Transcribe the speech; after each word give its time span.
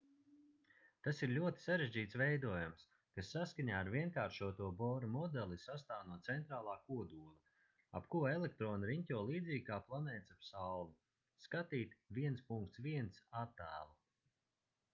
tas 1.07 1.19
ir 1.25 1.31
ļoti 1.33 1.59
sarežģīts 1.63 2.15
veidojums 2.21 2.85
kas 3.17 3.27
saskaņā 3.33 3.73
ar 3.79 3.89
vienkāršoto 3.95 4.69
bora 4.79 5.09
modeli 5.15 5.59
sastāv 5.65 6.07
no 6.13 6.17
centrālā 6.29 6.73
kodola 6.87 7.51
ap 7.99 8.07
ko 8.15 8.21
elektroni 8.31 8.89
riņķo 8.93 9.19
līdzīgi 9.29 9.63
kā 9.69 9.79
planētas 9.91 10.39
ap 10.41 10.47
sauli 10.47 10.95
sk 11.45 11.61
1.1. 12.23 13.13
attēlu 13.43 13.95